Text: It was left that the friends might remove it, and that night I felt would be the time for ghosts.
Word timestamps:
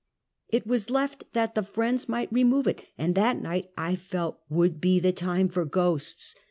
It 0.49 0.65
was 0.65 0.89
left 0.89 1.25
that 1.33 1.53
the 1.53 1.61
friends 1.61 2.09
might 2.09 2.33
remove 2.33 2.65
it, 2.65 2.87
and 2.97 3.13
that 3.13 3.39
night 3.39 3.69
I 3.77 3.95
felt 3.95 4.39
would 4.49 4.81
be 4.81 4.99
the 4.99 5.11
time 5.11 5.47
for 5.47 5.63
ghosts. 5.63 6.33